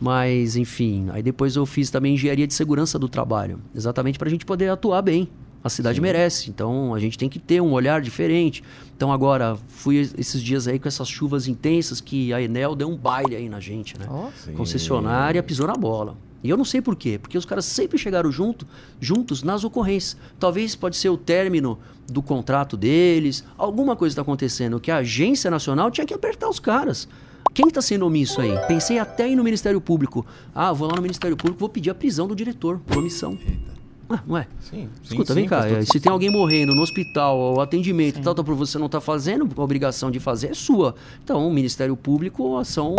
[0.00, 4.30] Mas, enfim, aí depois eu fiz também engenharia de segurança do trabalho, exatamente para a
[4.30, 5.28] gente poder atuar bem.
[5.64, 6.02] A cidade Sim.
[6.02, 8.62] merece, então a gente tem que ter um olhar diferente.
[8.96, 12.96] Então agora, fui esses dias aí com essas chuvas intensas que a Enel deu um
[12.96, 14.06] baile aí na gente, né?
[14.08, 16.16] Oh, Concessionária pisou na bola.
[16.44, 18.64] E eu não sei por quê, porque os caras sempre chegaram junto,
[19.00, 20.16] juntos nas ocorrências.
[20.38, 21.76] Talvez pode ser o término
[22.08, 26.60] do contrato deles, alguma coisa está acontecendo que a agência nacional tinha que apertar os
[26.60, 27.08] caras.
[27.54, 28.52] Quem está sendo omisso aí?
[28.66, 30.26] Pensei até em ir no Ministério Público.
[30.54, 33.32] Ah, vou lá no Ministério Público, vou pedir a prisão do diretor por omissão.
[33.32, 33.76] Eita.
[34.08, 34.46] Ah, não é?
[34.60, 34.88] Sim.
[35.02, 35.68] Escuta, sim, vem sim, cá.
[35.68, 39.00] É, se tem alguém morrendo no hospital, o atendimento, tal, tal, por você não está
[39.00, 40.94] fazendo, a obrigação de fazer é sua.
[41.24, 42.94] Então, o Ministério Público, ação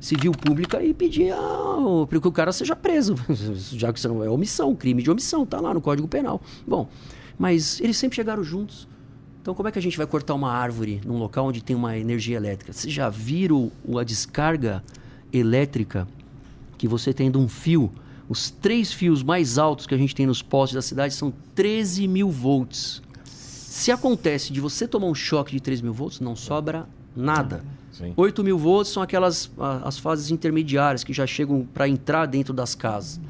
[0.00, 1.34] civil pública e pedir
[2.08, 3.16] para que o cara seja preso.
[3.72, 6.40] Já que você não é omissão, crime de omissão, tá lá no Código Penal.
[6.64, 6.88] Bom,
[7.36, 8.86] mas eles sempre chegaram juntos.
[9.46, 11.96] Então, como é que a gente vai cortar uma árvore num local onde tem uma
[11.96, 12.72] energia elétrica?
[12.72, 14.82] Vocês já viram a descarga
[15.32, 16.08] elétrica
[16.76, 17.92] que você tem de um fio?
[18.28, 22.08] Os três fios mais altos que a gente tem nos postes da cidade são 13
[22.08, 23.00] mil volts.
[23.22, 27.64] Se acontece de você tomar um choque de 3 mil volts, não sobra nada.
[27.92, 28.14] Sim.
[28.16, 29.48] 8 mil volts são aquelas
[29.84, 33.20] as fases intermediárias que já chegam para entrar dentro das casas.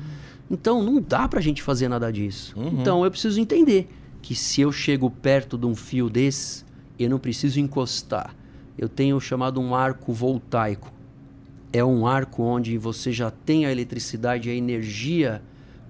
[0.50, 2.54] Então, não dá para a gente fazer nada disso.
[2.56, 2.80] Uhum.
[2.80, 3.86] Então, eu preciso entender
[4.26, 6.64] que se eu chego perto de um fio desse,
[6.98, 8.34] eu não preciso encostar.
[8.76, 10.92] Eu tenho chamado um arco voltaico.
[11.72, 15.40] É um arco onde você já tem a eletricidade, a energia.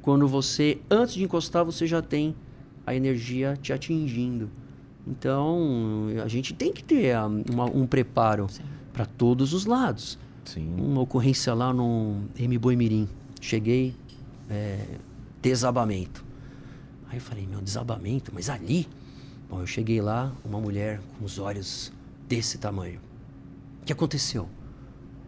[0.03, 2.37] Quando você, antes de encostar, você já tem
[2.87, 4.51] a energia te atingindo.
[5.07, 7.17] Então, a gente tem que ter
[7.51, 8.49] uma, um preparo
[8.93, 10.19] para todos os lados.
[10.45, 10.75] Sim.
[10.77, 13.09] Uma ocorrência lá no M Boi Mirim.
[13.41, 13.95] Cheguei,
[14.51, 14.85] é,
[15.41, 16.26] desabamento.
[17.09, 18.89] Aí eu falei, meu, desabamento, mas ali?
[19.49, 21.93] Bom, eu cheguei lá, uma mulher com os olhos
[22.29, 23.01] desse tamanho.
[23.83, 24.49] O que aconteceu?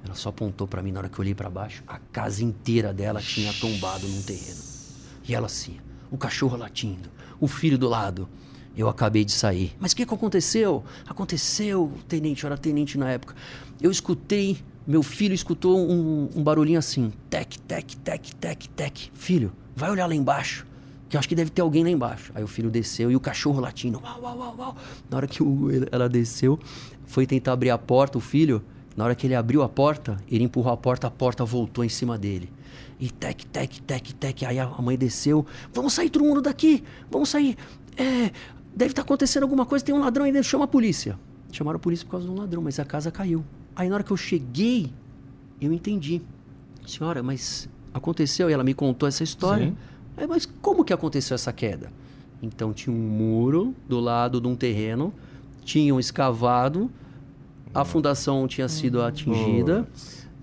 [0.05, 1.83] Ela só apontou para mim na hora que eu olhei para baixo.
[1.87, 4.59] A casa inteira dela tinha tombado num terreno.
[5.29, 5.77] E ela assim,
[6.11, 8.29] o cachorro latindo, o filho do lado.
[8.77, 9.77] Eu acabei de sair.
[9.79, 10.85] Mas o que, que aconteceu?
[11.07, 13.35] Aconteceu, tenente, eu era tenente na época.
[13.81, 19.11] Eu escutei, meu filho escutou um, um barulhinho assim: tec, tec, tec, tec, tec.
[19.14, 20.64] Filho, vai olhar lá embaixo
[21.09, 22.33] que eu acho que deve ter alguém lá embaixo.
[22.35, 24.01] Aí o filho desceu e o cachorro latindo.
[24.03, 24.77] Uau, uau, uau, uau.
[25.09, 26.59] Na hora que o, ela desceu,
[27.07, 28.62] foi tentar abrir a porta, o filho,
[28.97, 31.88] na hora que ele abriu a porta, ele empurrou a porta, a porta voltou em
[31.88, 32.51] cima dele.
[33.01, 34.44] E tec, tec, tec, tec.
[34.44, 35.47] Aí a mãe desceu.
[35.73, 36.83] Vamos sair todo mundo daqui.
[37.11, 37.57] Vamos sair.
[37.97, 38.33] É,
[38.75, 39.85] deve estar tá acontecendo alguma coisa.
[39.85, 40.49] Tem um ladrão aí dentro.
[40.49, 41.18] Chama a polícia.
[41.53, 43.44] Chamaram a polícia por causa de um ladrão, mas a casa caiu.
[43.77, 44.92] Aí na hora que eu cheguei,
[45.61, 46.21] eu entendi.
[46.85, 48.51] Senhora, mas aconteceu.
[48.51, 49.68] E ela me contou essa história.
[49.68, 49.77] Sim.
[50.19, 51.93] Aí, mas como que aconteceu essa queda?
[52.43, 55.13] Então tinha um muro do lado de um terreno,
[55.65, 56.91] tinham escavado,
[57.73, 59.87] a fundação tinha sido atingida,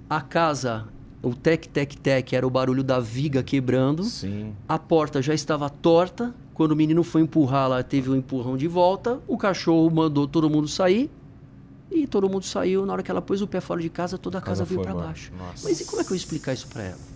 [0.10, 0.86] a casa,
[1.22, 4.54] o tec tec tec era o barulho da viga quebrando, Sim.
[4.68, 6.34] a porta já estava torta.
[6.54, 10.50] Quando o menino foi empurrar lá, teve um empurrão de volta, o cachorro mandou todo
[10.50, 11.12] mundo sair,
[11.92, 12.86] e todo mundo saiu.
[12.86, 14.82] Na hora que ela pôs o pé fora de casa, toda a casa, casa veio
[14.82, 15.34] para baixo.
[15.38, 15.68] Nossa.
[15.68, 17.15] Mas e como é que eu ia explicar isso para ela?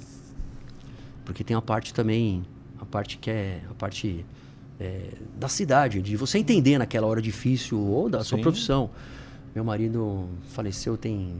[1.30, 2.44] Porque tem a parte também,
[2.82, 4.26] a parte que é a parte
[4.80, 8.30] é, da cidade, de você entender naquela hora difícil ou da Sim.
[8.30, 8.90] sua profissão.
[9.54, 11.36] Meu marido faleceu tem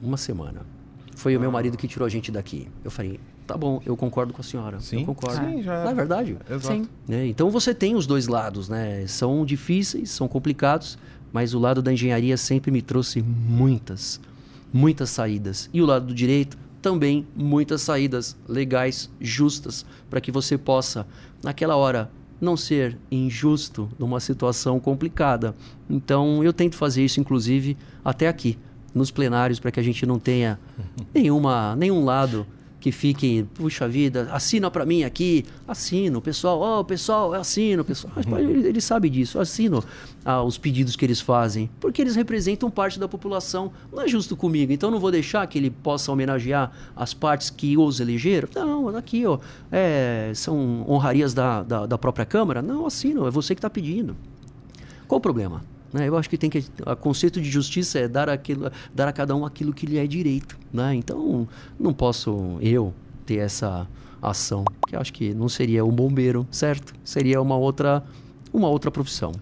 [0.00, 0.64] uma semana.
[1.16, 1.38] Foi ah.
[1.38, 1.54] o meu ah.
[1.54, 2.68] marido que tirou a gente daqui.
[2.84, 4.78] Eu falei, tá bom, eu concordo com a senhora.
[4.78, 5.44] Sim, eu concordo.
[5.44, 6.38] Sim, já Não é verdade?
[6.48, 6.76] Exato.
[6.76, 6.88] Sim.
[7.08, 9.04] É, então você tem os dois lados, né?
[9.08, 10.96] São difíceis, são complicados,
[11.32, 14.20] mas o lado da engenharia sempre me trouxe muitas,
[14.72, 15.68] muitas saídas.
[15.72, 21.06] E o lado do direito também muitas saídas legais, justas, para que você possa,
[21.42, 25.54] naquela hora, não ser injusto numa situação complicada.
[25.88, 28.58] Então, eu tento fazer isso, inclusive, até aqui,
[28.92, 30.58] nos plenários, para que a gente não tenha
[31.14, 32.44] nenhuma, nenhum lado
[32.82, 38.12] que fiquem, puxa vida, assina para mim aqui, assino, pessoal, ó, oh, pessoal, assino, pessoal.
[38.36, 39.84] Ele, ele sabe disso, assino
[40.24, 43.72] ah, os pedidos que eles fazem, porque eles representam parte da população.
[43.92, 47.78] Não é justo comigo, então não vou deixar que ele possa homenagear as partes que
[47.78, 48.48] os elegeram.
[48.52, 49.38] Não, aqui, ó,
[49.70, 52.60] é, são honrarias da, da, da própria Câmara.
[52.60, 54.16] Não, assino, é você que está pedindo.
[55.06, 55.62] Qual o problema?
[55.92, 56.08] Né?
[56.08, 56.64] Eu acho que tem que.
[56.86, 60.06] O conceito de justiça é dar, aquilo, dar a cada um aquilo que lhe é
[60.06, 60.58] direito.
[60.72, 60.94] Né?
[60.94, 62.94] Então, não posso eu
[63.26, 63.86] ter essa
[64.20, 66.94] ação, que acho que não seria um bombeiro, certo?
[67.04, 68.04] Seria uma outra,
[68.52, 69.32] uma outra profissão.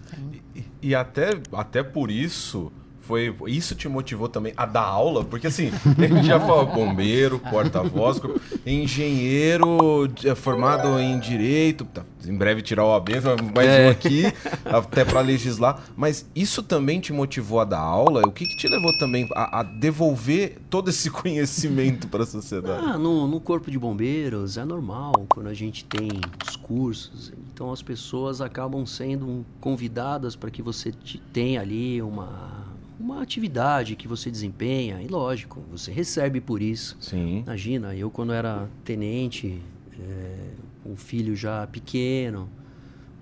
[0.54, 2.72] E, e até, até por isso
[3.10, 5.24] foi isso te motivou também a dar aula?
[5.24, 8.20] Porque assim, a gente já falou bombeiro, porta-voz,
[8.64, 13.14] engenheiro é, formado em direito, tá, em breve tirar o AB,
[13.52, 13.88] mais é.
[13.88, 14.22] um aqui,
[14.64, 15.82] até para legislar.
[15.96, 18.22] Mas isso também te motivou a dar aula?
[18.24, 22.84] O que, que te levou também a, a devolver todo esse conhecimento para a sociedade?
[22.86, 26.08] Ah, no, no corpo de bombeiros é normal quando a gente tem
[26.48, 27.32] os cursos.
[27.52, 30.92] Então as pessoas acabam sendo convidadas para que você
[31.32, 32.69] tenha ali uma
[33.00, 36.96] uma atividade que você desempenha, e lógico, você recebe por isso.
[37.00, 37.40] Sim.
[37.46, 39.60] Imagina, eu quando era tenente,
[39.98, 40.50] é,
[40.84, 42.48] um filho já pequeno,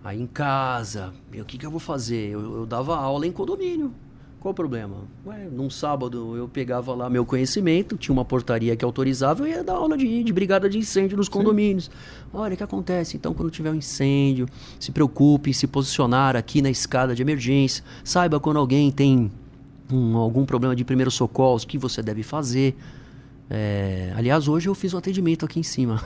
[0.03, 2.31] aí em casa, o que, que eu vou fazer?
[2.31, 3.95] Eu, eu dava aula em condomínio.
[4.41, 4.99] Qual o problema?
[5.27, 9.65] Ué, num sábado eu pegava lá meu conhecimento, tinha uma portaria que autorizava, eu ia
[9.65, 11.87] dar aula de, de brigada de incêndio nos condomínios.
[11.87, 11.91] Sim.
[12.33, 13.17] Olha, o que acontece?
[13.17, 14.47] Então, quando tiver um incêndio,
[14.79, 17.83] se preocupe em se posicionar aqui na escada de emergência.
[18.05, 19.29] Saiba quando alguém tem
[19.93, 22.77] um, algum problema de primeiro socorro, o que você deve fazer.
[23.51, 26.03] É, aliás, hoje eu fiz um atendimento aqui em cima.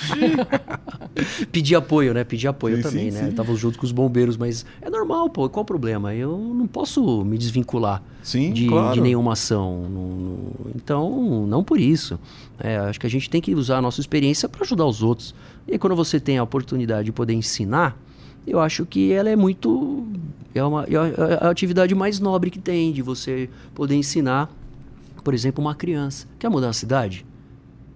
[1.52, 2.24] Pedi apoio, né?
[2.24, 3.28] Pedi apoio sim, também, sim, né?
[3.28, 3.34] Sim.
[3.34, 5.48] Tava junto com os bombeiros, mas é normal, pô.
[5.50, 6.14] Qual o problema?
[6.14, 8.94] Eu não posso me desvincular sim, de, claro.
[8.94, 9.84] de nenhuma ação.
[10.74, 12.18] Então, não por isso.
[12.58, 15.34] É, acho que a gente tem que usar a nossa experiência para ajudar os outros.
[15.68, 17.98] E aí, quando você tem a oportunidade de poder ensinar,
[18.46, 20.06] eu acho que ela é muito.
[20.54, 24.50] É, uma, é, é a atividade mais nobre que tem, de você poder ensinar,
[25.22, 26.26] por exemplo, uma criança.
[26.38, 27.24] Quer mudar a cidade?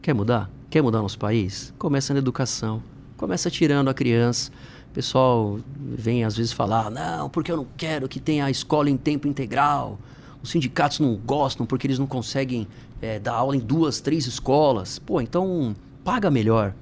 [0.00, 0.50] Quer mudar?
[0.70, 1.72] Quer mudar nosso país?
[1.78, 2.82] Começa na educação.
[3.16, 4.50] Começa tirando a criança.
[4.90, 8.88] O pessoal vem às vezes falar: não, porque eu não quero que tenha a escola
[8.90, 9.98] em tempo integral.
[10.42, 12.68] Os sindicatos não gostam porque eles não conseguem
[13.00, 14.98] é, dar aula em duas, três escolas.
[14.98, 16.74] Pô, então paga melhor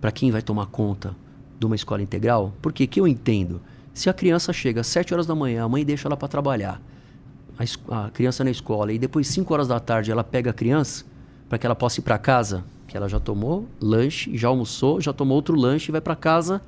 [0.00, 1.16] para quem vai tomar conta
[1.58, 3.60] de uma escola integral, porque que eu entendo,
[3.94, 6.80] se a criança chega às 7 horas da manhã, a mãe deixa ela para trabalhar,
[7.58, 11.04] a, a, criança na escola, e depois 5 horas da tarde ela pega a criança
[11.48, 15.12] para que ela possa ir para casa, que ela já tomou lanche, já almoçou, já
[15.12, 16.60] tomou outro lanche e vai para casa,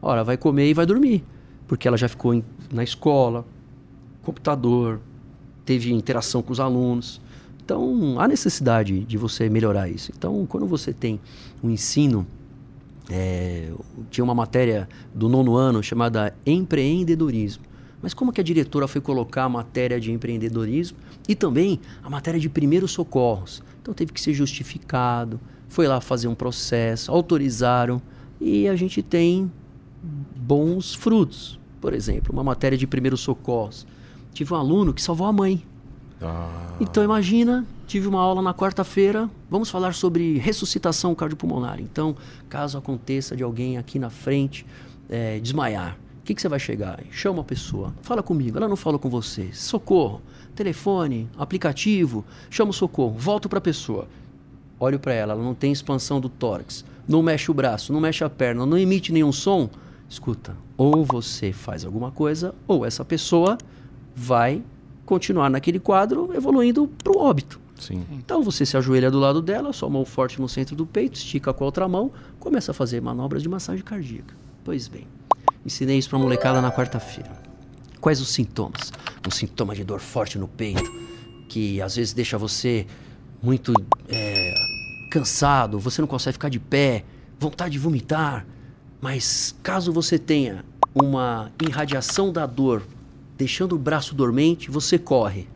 [0.00, 1.24] ora, vai comer e vai dormir,
[1.68, 3.44] porque ela já ficou em, na escola,
[4.22, 5.00] computador,
[5.64, 7.20] teve interação com os alunos.
[7.64, 10.12] Então, há necessidade de você melhorar isso.
[10.16, 11.20] Então, quando você tem
[11.62, 12.26] um ensino,
[13.12, 13.70] é,
[14.10, 17.64] tinha uma matéria do nono ano chamada empreendedorismo.
[18.00, 20.96] Mas como que a diretora foi colocar a matéria de empreendedorismo
[21.28, 23.62] e também a matéria de primeiros socorros?
[23.80, 28.00] Então teve que ser justificado, foi lá fazer um processo, autorizaram
[28.40, 29.52] e a gente tem
[30.34, 31.60] bons frutos.
[31.80, 33.86] Por exemplo, uma matéria de primeiros socorros.
[34.32, 35.62] Tive um aluno que salvou a mãe.
[36.20, 36.76] Ah.
[36.80, 41.78] Então imagina, tive uma aula na quarta-feira, vamos falar sobre ressuscitação cardiopulmonar.
[41.78, 42.16] Então,
[42.48, 44.64] caso aconteça de alguém aqui na frente
[45.10, 47.00] é, desmaiar, o que, que você vai chegar?
[47.10, 49.52] Chama a pessoa, fala comigo, ela não fala com você.
[49.52, 50.22] Socorro,
[50.54, 54.08] telefone, aplicativo, chama o socorro, volto para a pessoa.
[54.80, 58.24] Olho para ela, ela não tem expansão do tórax, não mexe o braço, não mexe
[58.24, 59.68] a perna, não emite nenhum som.
[60.08, 63.58] Escuta, ou você faz alguma coisa, ou essa pessoa
[64.16, 64.62] vai
[65.04, 67.60] continuar naquele quadro evoluindo para o óbito.
[67.78, 68.04] Sim.
[68.12, 71.52] Então você se ajoelha do lado dela, sua mão forte no centro do peito, estica
[71.52, 74.34] com a outra mão, começa a fazer manobras de massagem cardíaca.
[74.64, 75.06] Pois bem,
[75.64, 77.30] Ensinei isso pra molecada na quarta-feira.
[78.00, 78.92] Quais os sintomas?
[79.26, 80.92] Um sintoma de dor forte no peito,
[81.48, 82.84] que às vezes deixa você
[83.40, 83.72] muito
[84.08, 84.54] é,
[85.10, 87.04] cansado, você não consegue ficar de pé,
[87.38, 88.44] vontade de vomitar.
[89.00, 92.82] Mas caso você tenha uma irradiação da dor,
[93.38, 95.48] deixando o braço dormente, você corre.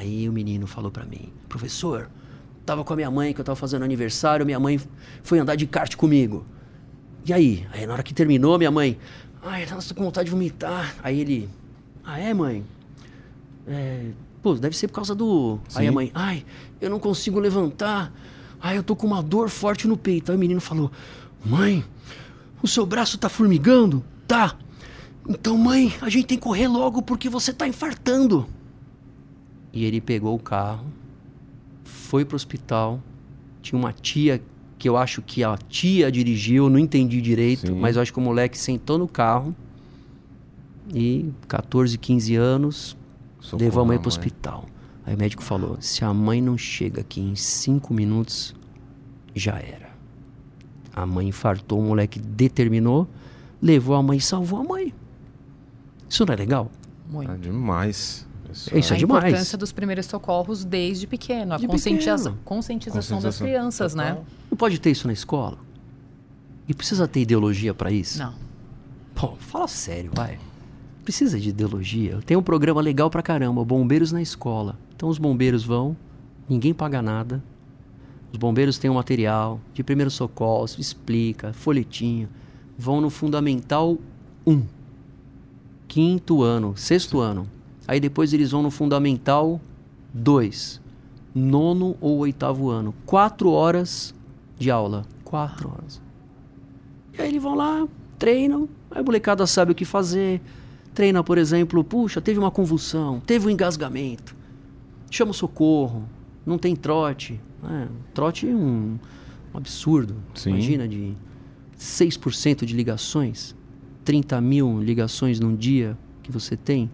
[0.00, 2.10] Aí o menino falou para mim, professor,
[2.64, 4.80] tava com a minha mãe que eu tava fazendo aniversário, minha mãe
[5.22, 6.46] foi andar de kart comigo.
[7.26, 7.66] E aí?
[7.70, 8.98] Aí na hora que terminou, minha mãe,
[9.42, 10.94] Ai, nossa, tô com vontade de vomitar.
[11.02, 11.48] Aí ele.
[12.04, 12.64] Ah, é, mãe?
[13.66, 14.10] É.
[14.42, 15.58] Pô, deve ser por causa do.
[15.68, 15.80] Sim.
[15.80, 16.44] Aí a mãe, ai,
[16.80, 18.12] eu não consigo levantar.
[18.60, 20.30] Ai, eu tô com uma dor forte no peito.
[20.30, 20.90] Aí o menino falou:
[21.44, 21.84] Mãe,
[22.62, 24.04] o seu braço tá formigando?
[24.26, 24.56] Tá.
[25.28, 28.46] Então, mãe, a gente tem que correr logo porque você tá infartando.
[29.72, 30.86] E ele pegou o carro,
[31.84, 33.00] foi pro hospital.
[33.62, 34.42] Tinha uma tia
[34.78, 37.78] que eu acho que a tia dirigiu, não entendi direito, Sim.
[37.78, 39.54] mas eu acho que o moleque sentou no carro
[40.92, 42.96] e 14, 15 anos,
[43.38, 44.64] Socorro levou a mãe para o hospital.
[45.04, 48.54] Aí o médico falou: se a mãe não chega aqui em 5 minutos,
[49.34, 49.90] já era.
[50.94, 53.08] A mãe infartou, o moleque determinou,
[53.62, 54.92] levou a mãe e salvou a mãe.
[56.08, 56.70] Isso não é legal?
[57.08, 57.30] Muito.
[57.30, 58.26] É demais.
[58.52, 59.24] Isso, Isso é, é demais.
[59.24, 62.38] A importância dos primeiros socorros desde pequeno, a de conscientiza pequeno.
[62.44, 64.10] conscientização, conscientização das crianças, né?
[64.10, 64.22] total.
[64.22, 64.28] né?
[64.50, 65.58] Não pode ter isso na escola?
[66.68, 68.18] E precisa ter ideologia para isso?
[68.18, 68.34] Não.
[69.14, 70.38] Pô, fala sério, vai.
[71.02, 72.20] Precisa de ideologia.
[72.24, 74.78] Tem um programa legal pra caramba, Bombeiros na Escola.
[74.94, 75.96] Então os bombeiros vão,
[76.48, 77.42] ninguém paga nada.
[78.32, 82.28] Os bombeiros têm um material de primeiros socorros, explica, folhetinho.
[82.78, 83.98] Vão no Fundamental
[84.46, 84.62] 1.
[85.88, 87.48] Quinto ano, sexto ano
[87.90, 89.60] Aí depois eles vão no Fundamental
[90.14, 90.80] 2,
[91.34, 92.94] nono ou oitavo ano.
[93.04, 94.14] Quatro horas
[94.56, 95.04] de aula.
[95.24, 96.00] Quatro horas.
[97.12, 100.40] E aí eles vão lá, treinam, aí a molecada sabe o que fazer.
[100.94, 104.36] Treina, por exemplo, puxa, teve uma convulsão, teve um engasgamento.
[105.10, 106.08] Chama o socorro,
[106.46, 107.40] não tem trote.
[107.64, 109.00] É, trote é um,
[109.52, 110.14] um absurdo.
[110.32, 110.50] Sim.
[110.50, 111.12] Imagina, de
[111.76, 113.52] 6% de ligações,
[114.04, 116.88] 30 mil ligações num dia que você tem.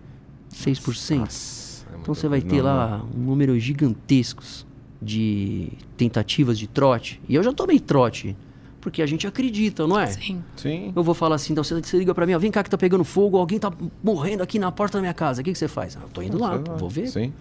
[0.57, 1.19] 6%.
[1.19, 4.66] Nossa, é então você vai ter lá um número gigantescos
[5.01, 7.21] de tentativas de trote.
[7.29, 8.37] E eu já tomei trote.
[8.81, 10.07] Porque a gente acredita, não é?
[10.07, 10.45] Sim.
[10.55, 10.92] Sim.
[10.95, 12.79] Eu vou falar assim, então você, você liga para mim, ó, vem cá que tá
[12.79, 15.40] pegando fogo, alguém tá morrendo aqui na porta da minha casa.
[15.40, 15.97] O que, que você faz?
[15.97, 17.09] Ah, eu tô indo lá, vou ver.
[17.09, 17.33] Sim.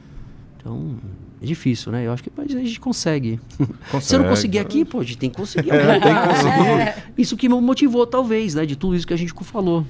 [0.58, 0.96] Então,
[1.40, 2.08] é difícil, né?
[2.08, 3.40] Eu acho que a gente consegue.
[3.92, 4.04] consegue.
[4.04, 5.70] Se eu não conseguir aqui, pô, a gente tem que conseguir.
[5.70, 7.04] É, tem que conseguir.
[7.16, 8.66] Isso que me motivou, talvez, né?
[8.66, 9.86] De tudo isso que a gente falou.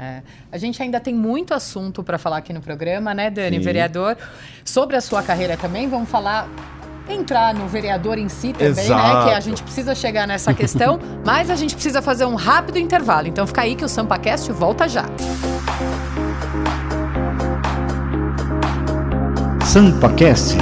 [0.00, 0.22] É.
[0.50, 3.62] A gente ainda tem muito assunto para falar aqui no programa, né, Dani, Sim.
[3.62, 4.16] vereador?
[4.64, 6.48] Sobre a sua carreira também, vamos falar
[7.06, 9.18] entrar no vereador em si também, Exato.
[9.18, 9.24] né?
[9.24, 13.26] Que a gente precisa chegar nessa questão, mas a gente precisa fazer um rápido intervalo.
[13.26, 15.04] Então fica aí que o SampaCast volta já.
[19.64, 20.56] SampaCast